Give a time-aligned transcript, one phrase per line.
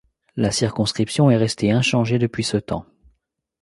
[0.35, 2.87] La circonscription est restée inchangée depuis ce temps.